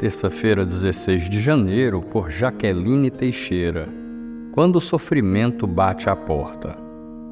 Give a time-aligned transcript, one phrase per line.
[0.00, 3.86] terça-feira, 16 de janeiro, por Jaqueline Teixeira.
[4.50, 6.74] Quando o sofrimento bate à porta.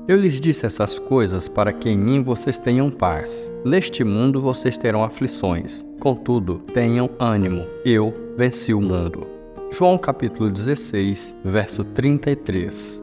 [0.07, 3.51] Eu lhes disse essas coisas para que em mim vocês tenham paz.
[3.65, 5.83] Neste mundo vocês terão aflições.
[5.99, 7.65] Contudo, tenham ânimo.
[7.87, 9.27] Eu venci o mundo.
[9.73, 13.03] João capítulo 16, verso 33.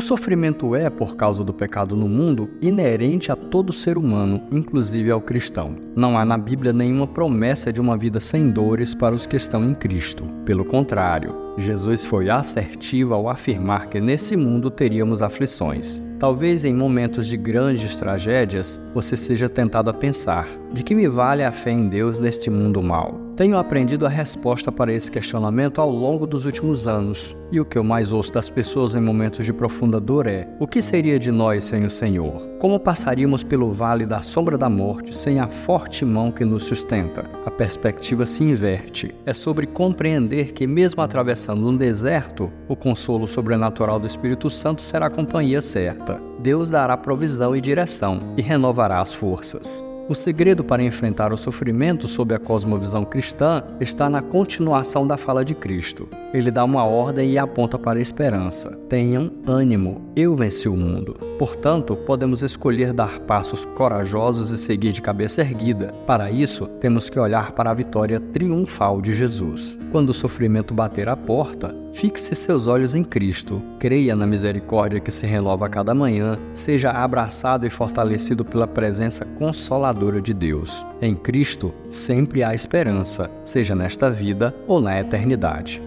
[0.00, 5.10] O sofrimento é, por causa do pecado no mundo, inerente a todo ser humano, inclusive
[5.10, 5.76] ao cristão.
[5.94, 9.62] Não há na Bíblia nenhuma promessa de uma vida sem dores para os que estão
[9.62, 10.24] em Cristo.
[10.46, 16.02] Pelo contrário, Jesus foi assertivo ao afirmar que nesse mundo teríamos aflições.
[16.18, 21.44] Talvez em momentos de grandes tragédias você seja tentado a pensar: de que me vale
[21.44, 23.29] a fé em Deus neste mundo mau?
[23.40, 27.78] Tenho aprendido a resposta para esse questionamento ao longo dos últimos anos, e o que
[27.78, 31.30] eu mais ouço das pessoas em momentos de profunda dor é: o que seria de
[31.30, 32.46] nós sem o Senhor?
[32.58, 37.24] Como passaríamos pelo vale da sombra da morte sem a forte mão que nos sustenta?
[37.46, 39.14] A perspectiva se inverte.
[39.24, 45.06] É sobre compreender que, mesmo atravessando um deserto, o consolo sobrenatural do Espírito Santo será
[45.06, 46.20] a companhia certa.
[46.40, 49.82] Deus dará provisão e direção e renovará as forças.
[50.10, 55.44] O segredo para enfrentar o sofrimento sob a cosmovisão cristã está na continuação da fala
[55.44, 56.08] de Cristo.
[56.34, 58.70] Ele dá uma ordem e aponta para a esperança.
[58.88, 61.14] Tenham ânimo, eu venci o mundo.
[61.38, 65.92] Portanto, podemos escolher dar passos corajosos e seguir de cabeça erguida.
[66.08, 69.78] Para isso, temos que olhar para a vitória triunfal de Jesus.
[69.90, 75.10] Quando o sofrimento bater à porta, Fixe seus olhos em Cristo, creia na misericórdia que
[75.10, 80.86] se renova a cada manhã, seja abraçado e fortalecido pela presença consoladora de Deus.
[81.02, 85.82] Em Cristo sempre há esperança, seja nesta vida ou na eternidade.